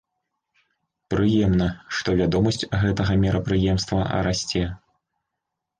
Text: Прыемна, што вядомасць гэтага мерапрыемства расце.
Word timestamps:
Прыемна, 1.15 1.67
што 1.99 2.15
вядомасць 2.23 2.63
гэтага 2.85 3.21
мерапрыемства 3.27 3.99
расце. 4.31 4.69